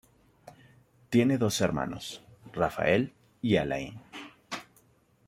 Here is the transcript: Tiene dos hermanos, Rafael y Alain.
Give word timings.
Tiene 1.11 1.37
dos 1.37 1.61
hermanos, 1.61 2.23
Rafael 2.53 3.13
y 3.39 3.57
Alain. 3.57 4.01